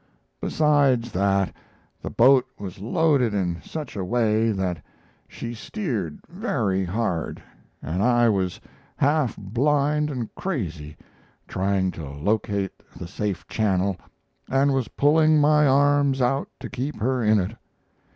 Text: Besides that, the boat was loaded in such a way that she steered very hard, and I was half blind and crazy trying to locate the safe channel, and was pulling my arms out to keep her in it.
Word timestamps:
Besides 0.41 1.11
that, 1.11 1.53
the 2.01 2.09
boat 2.09 2.47
was 2.57 2.79
loaded 2.79 3.35
in 3.35 3.61
such 3.61 3.95
a 3.95 4.03
way 4.03 4.49
that 4.51 4.83
she 5.27 5.53
steered 5.53 6.19
very 6.27 6.83
hard, 6.83 7.39
and 7.83 8.01
I 8.01 8.27
was 8.27 8.59
half 8.97 9.37
blind 9.37 10.09
and 10.09 10.33
crazy 10.33 10.97
trying 11.47 11.91
to 11.91 12.09
locate 12.09 12.79
the 12.97 13.07
safe 13.07 13.47
channel, 13.47 13.95
and 14.49 14.73
was 14.73 14.87
pulling 14.87 15.39
my 15.39 15.67
arms 15.67 16.19
out 16.19 16.49
to 16.61 16.67
keep 16.71 16.99
her 16.99 17.23
in 17.23 17.37
it. 17.39 17.55